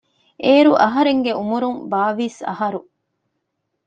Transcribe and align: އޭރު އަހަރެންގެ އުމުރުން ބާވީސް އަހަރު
އޭރު 0.43 0.71
އަހަރެންގެ 0.81 1.31
އުމުރުން 1.39 1.79
ބާވީސް 1.91 2.39
އަހަރު 2.49 2.81